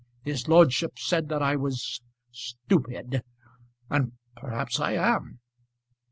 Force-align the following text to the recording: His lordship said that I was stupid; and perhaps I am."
His 0.23 0.47
lordship 0.47 0.97
said 0.97 1.29
that 1.29 1.43
I 1.43 1.55
was 1.55 2.01
stupid; 2.31 3.21
and 3.87 4.13
perhaps 4.35 4.79
I 4.79 4.93
am." 4.93 5.39